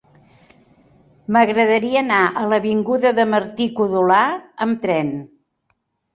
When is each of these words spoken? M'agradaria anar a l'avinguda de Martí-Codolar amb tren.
M'agradaria 1.35 1.99
anar 2.05 2.21
a 2.41 2.47
l'avinguda 2.55 3.13
de 3.19 3.27
Martí-Codolar 3.35 4.25
amb 4.69 4.83
tren. 4.89 5.15